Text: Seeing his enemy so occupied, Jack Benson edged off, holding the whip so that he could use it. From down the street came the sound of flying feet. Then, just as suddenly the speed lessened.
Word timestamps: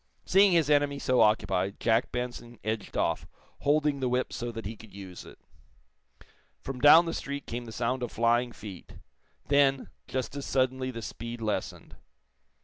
Seeing 0.25 0.53
his 0.53 0.67
enemy 0.71 0.97
so 0.97 1.21
occupied, 1.21 1.79
Jack 1.79 2.11
Benson 2.11 2.57
edged 2.63 2.97
off, 2.97 3.27
holding 3.59 3.99
the 3.99 4.09
whip 4.09 4.33
so 4.33 4.51
that 4.51 4.65
he 4.65 4.75
could 4.75 4.91
use 4.91 5.25
it. 5.25 5.37
From 6.59 6.81
down 6.81 7.05
the 7.05 7.13
street 7.13 7.45
came 7.45 7.65
the 7.65 7.71
sound 7.71 8.01
of 8.01 8.11
flying 8.11 8.51
feet. 8.51 8.95
Then, 9.47 9.89
just 10.07 10.35
as 10.35 10.43
suddenly 10.43 10.89
the 10.89 11.03
speed 11.03 11.39
lessened. 11.39 11.97